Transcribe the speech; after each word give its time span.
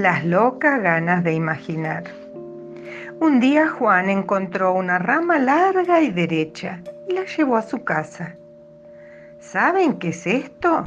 Las 0.00 0.24
locas 0.24 0.80
ganas 0.80 1.22
de 1.24 1.34
imaginar. 1.34 2.04
Un 3.20 3.38
día 3.38 3.68
Juan 3.68 4.08
encontró 4.08 4.72
una 4.72 4.98
rama 4.98 5.38
larga 5.38 6.00
y 6.00 6.10
derecha 6.10 6.80
y 7.06 7.12
la 7.12 7.26
llevó 7.26 7.58
a 7.58 7.62
su 7.62 7.84
casa. 7.84 8.34
¿Saben 9.40 9.98
qué 9.98 10.08
es 10.08 10.26
esto? 10.26 10.84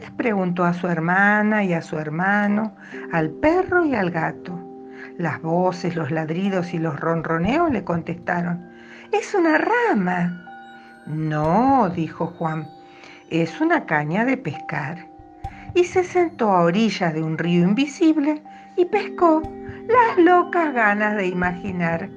Les 0.00 0.10
preguntó 0.10 0.64
a 0.64 0.74
su 0.74 0.88
hermana 0.88 1.62
y 1.62 1.72
a 1.72 1.82
su 1.82 2.00
hermano, 2.00 2.74
al 3.12 3.30
perro 3.30 3.84
y 3.84 3.94
al 3.94 4.10
gato. 4.10 4.58
Las 5.18 5.40
voces, 5.40 5.94
los 5.94 6.10
ladridos 6.10 6.74
y 6.74 6.80
los 6.80 6.98
ronroneos 6.98 7.70
le 7.70 7.84
contestaron, 7.84 8.72
es 9.12 9.36
una 9.36 9.58
rama. 9.58 10.44
No, 11.06 11.90
dijo 11.90 12.26
Juan, 12.26 12.66
es 13.30 13.60
una 13.60 13.86
caña 13.86 14.24
de 14.24 14.36
pescar 14.36 15.07
y 15.74 15.84
se 15.84 16.04
sentó 16.04 16.50
a 16.50 16.62
orillas 16.62 17.14
de 17.14 17.22
un 17.22 17.38
río 17.38 17.62
invisible 17.62 18.42
y 18.76 18.84
pescó 18.84 19.42
las 19.88 20.18
locas 20.18 20.74
ganas 20.74 21.16
de 21.16 21.26
imaginar. 21.26 22.08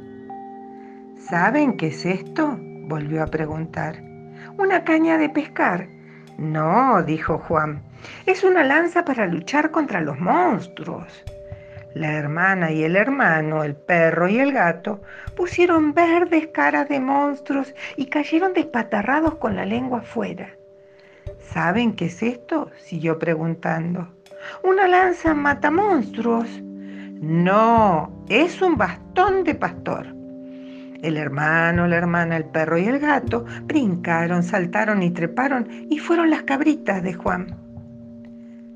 ¿Saben 1.18 1.78
qué 1.78 1.88
es 1.88 2.06
esto? 2.06 2.58
volvió 2.60 3.24
a 3.24 3.28
preguntar. 3.28 4.02
¿Una 4.58 4.84
caña 4.84 5.18
de 5.18 5.30
pescar? 5.30 5.88
No, 6.38 7.02
dijo 7.04 7.38
Juan, 7.38 7.82
es 8.26 8.44
una 8.44 8.64
lanza 8.64 9.06
para 9.06 9.28
luchar 9.28 9.72
contra 9.72 10.02
los 10.02 10.20
monstruos. 10.20 11.24
La 11.94 12.14
hermana 12.14 12.72
y 12.72 12.84
el 12.84 12.96
hermano, 12.96 13.64
el 13.64 13.76
perro 13.76 14.28
y 14.28 14.40
el 14.40 14.54
gato, 14.54 15.02
pusieron 15.36 15.94
verdes 15.94 16.48
caras 16.48 16.88
de 16.90 17.00
monstruos 17.00 17.74
y 17.98 18.06
cayeron 18.06 18.54
despatarrados 18.54 19.36
con 19.36 19.56
la 19.56 19.66
lengua 19.66 20.00
afuera. 20.00 20.50
¿Saben 21.54 21.94
qué 21.94 22.06
es 22.06 22.24
esto? 22.24 22.72
siguió 22.78 23.20
preguntando. 23.20 24.08
¿Una 24.64 24.88
lanza 24.88 25.34
mata 25.34 25.70
monstruos? 25.70 26.48
No, 26.62 28.26
es 28.30 28.62
un 28.62 28.78
bastón 28.78 29.44
de 29.44 29.56
pastor. 29.56 30.08
El 31.02 31.18
hermano, 31.18 31.88
la 31.88 31.98
hermana, 31.98 32.38
el 32.38 32.46
perro 32.46 32.78
y 32.78 32.86
el 32.86 33.00
gato 33.00 33.46
brincaron, 33.64 34.44
saltaron 34.44 35.04
y 35.04 35.12
treparon 35.12 35.68
y 35.90 35.98
fueron 35.98 36.30
las 36.30 36.44
cabritas 36.44 37.04
de 37.04 37.14
Juan. 37.16 37.58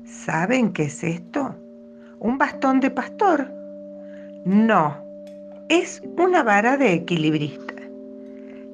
¿Saben 0.04 0.72
qué 0.72 0.84
es 0.84 1.02
esto? 1.02 1.56
¿Un 2.18 2.36
bastón 2.36 2.80
de 2.80 2.90
pastor? 2.90 3.50
No, 4.44 5.02
es 5.68 6.02
una 6.18 6.42
vara 6.42 6.76
de 6.76 6.92
equilibrista. 6.92 7.75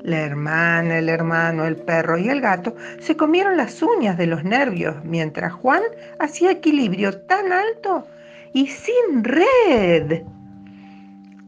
La 0.02 0.18
hermana, 0.18 0.98
el 0.98 1.08
hermano, 1.08 1.64
el 1.64 1.76
perro 1.76 2.18
y 2.18 2.28
el 2.28 2.40
gato 2.40 2.74
se 2.98 3.16
comieron 3.16 3.56
las 3.56 3.80
uñas 3.82 4.18
de 4.18 4.26
los 4.26 4.42
nervios 4.42 4.96
mientras 5.04 5.52
Juan 5.52 5.82
hacía 6.18 6.50
equilibrio 6.50 7.20
tan 7.22 7.52
alto 7.52 8.06
y 8.52 8.66
sin 8.66 9.22
red. 9.22 10.22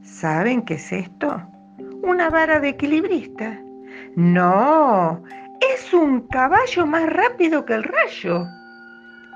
¿Saben 0.04 0.62
qué 0.62 0.74
es 0.74 0.92
esto? 0.92 1.42
Una 2.02 2.30
vara 2.30 2.60
de 2.60 2.68
equilibrista. 2.68 3.60
No, 4.14 5.24
es 5.74 5.92
un 5.92 6.20
caballo 6.28 6.86
más 6.86 7.10
rápido 7.10 7.64
que 7.64 7.74
el 7.74 7.82
rayo. 7.82 8.46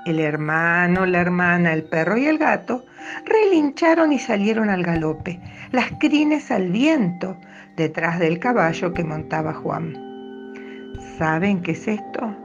El 0.05 0.19
hermano, 0.19 1.05
la 1.05 1.19
hermana, 1.19 1.73
el 1.73 1.83
perro 1.83 2.17
y 2.17 2.25
el 2.25 2.37
gato 2.37 2.85
relincharon 3.25 4.13
y 4.13 4.19
salieron 4.19 4.69
al 4.69 4.83
galope, 4.83 5.39
las 5.71 5.91
crines 5.99 6.51
al 6.51 6.69
viento, 6.69 7.37
detrás 7.75 8.19
del 8.19 8.39
caballo 8.39 8.93
que 8.93 9.03
montaba 9.03 9.53
Juan. 9.53 9.97
¿Saben 11.17 11.61
qué 11.61 11.71
es 11.71 11.87
esto? 11.87 12.35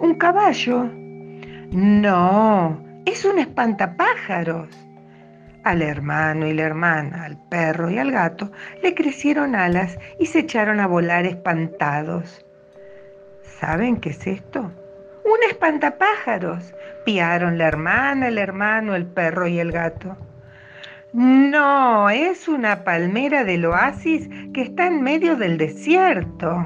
¿Un 0.00 0.14
caballo? 0.16 0.90
No, 1.72 2.84
es 3.06 3.24
un 3.24 3.38
espantapájaros. 3.38 4.68
Al 5.64 5.82
hermano 5.82 6.46
y 6.46 6.52
la 6.52 6.62
hermana, 6.62 7.24
al 7.24 7.38
perro 7.48 7.90
y 7.90 7.98
al 7.98 8.12
gato 8.12 8.52
le 8.82 8.94
crecieron 8.94 9.56
alas 9.56 9.98
y 10.20 10.26
se 10.26 10.40
echaron 10.40 10.78
a 10.78 10.86
volar 10.86 11.26
espantados. 11.26 12.44
¿Saben 13.42 13.96
qué 13.96 14.10
es 14.10 14.26
esto? 14.26 14.70
Un 15.26 15.50
espantapájaros. 15.50 16.72
Piaron 17.04 17.58
la 17.58 17.66
hermana, 17.66 18.28
el 18.28 18.38
hermano, 18.38 18.94
el 18.94 19.06
perro 19.06 19.48
y 19.48 19.58
el 19.58 19.72
gato. 19.72 20.16
No, 21.12 22.08
es 22.10 22.46
una 22.46 22.84
palmera 22.84 23.42
del 23.42 23.64
oasis 23.64 24.28
que 24.54 24.62
está 24.62 24.86
en 24.86 25.02
medio 25.02 25.34
del 25.34 25.58
desierto. 25.58 26.64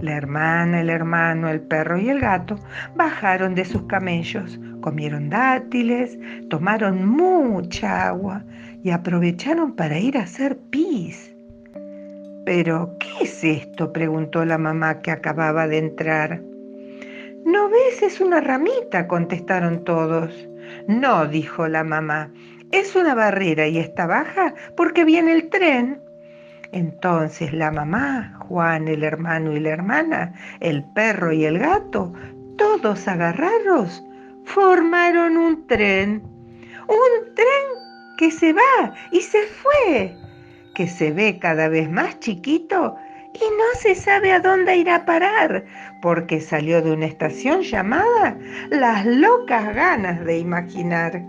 La 0.00 0.12
hermana, 0.12 0.80
el 0.80 0.88
hermano, 0.88 1.48
el 1.50 1.60
perro 1.60 1.98
y 1.98 2.08
el 2.08 2.20
gato 2.20 2.56
bajaron 2.94 3.54
de 3.54 3.66
sus 3.66 3.82
camellos, 3.82 4.58
comieron 4.80 5.28
dátiles, 5.28 6.18
tomaron 6.48 7.06
mucha 7.06 8.08
agua 8.08 8.42
y 8.82 8.90
aprovecharon 8.90 9.74
para 9.74 9.98
ir 9.98 10.16
a 10.16 10.22
hacer 10.22 10.56
pis. 10.70 11.34
¿Pero 12.46 12.96
qué 12.98 13.24
es 13.24 13.44
esto? 13.44 13.92
preguntó 13.92 14.46
la 14.46 14.56
mamá 14.56 15.00
que 15.00 15.10
acababa 15.10 15.66
de 15.66 15.78
entrar. 15.78 16.40
¿No 17.48 17.70
ves? 17.70 18.02
Es 18.02 18.20
una 18.20 18.42
ramita, 18.42 19.08
contestaron 19.08 19.82
todos. 19.82 20.30
No, 20.86 21.26
dijo 21.26 21.66
la 21.66 21.82
mamá, 21.82 22.30
es 22.72 22.94
una 22.94 23.14
barrera 23.14 23.66
y 23.66 23.78
está 23.78 24.06
baja 24.06 24.52
porque 24.76 25.06
viene 25.06 25.32
el 25.32 25.48
tren. 25.48 25.98
Entonces 26.72 27.54
la 27.54 27.70
mamá, 27.70 28.38
Juan, 28.40 28.86
el 28.86 29.02
hermano 29.02 29.52
y 29.52 29.60
la 29.60 29.70
hermana, 29.70 30.34
el 30.60 30.84
perro 30.92 31.32
y 31.32 31.46
el 31.46 31.58
gato, 31.58 32.12
todos 32.58 33.08
agarrados, 33.08 34.04
formaron 34.44 35.38
un 35.38 35.66
tren. 35.66 36.22
Un 36.86 37.34
tren 37.34 37.66
que 38.18 38.30
se 38.30 38.52
va 38.52 38.92
y 39.10 39.22
se 39.22 39.40
fue, 39.46 40.14
que 40.74 40.86
se 40.86 41.12
ve 41.12 41.38
cada 41.38 41.70
vez 41.70 41.90
más 41.90 42.20
chiquito 42.20 42.98
y 43.34 43.38
no 43.38 43.80
se 43.80 43.94
sabe 43.94 44.32
a 44.32 44.40
dónde 44.40 44.76
irá 44.76 44.96
a 44.96 45.04
parar, 45.04 45.64
porque 46.00 46.40
salió 46.40 46.82
de 46.82 46.92
una 46.92 47.06
estación 47.06 47.62
llamada 47.62 48.36
Las 48.70 49.04
locas 49.06 49.74
ganas 49.74 50.24
de 50.24 50.38
imaginar. 50.38 51.22